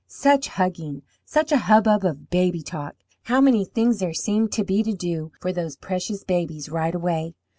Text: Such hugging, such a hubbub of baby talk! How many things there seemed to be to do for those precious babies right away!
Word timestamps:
Such 0.07 0.47
hugging, 0.47 1.03
such 1.25 1.51
a 1.51 1.57
hubbub 1.59 2.03
of 2.05 2.31
baby 2.31 2.63
talk! 2.63 2.95
How 3.25 3.39
many 3.39 3.63
things 3.63 3.99
there 3.99 4.15
seemed 4.15 4.51
to 4.53 4.63
be 4.63 4.81
to 4.81 4.93
do 4.95 5.31
for 5.39 5.53
those 5.53 5.75
precious 5.75 6.23
babies 6.23 6.69
right 6.69 6.95
away! 6.95 7.35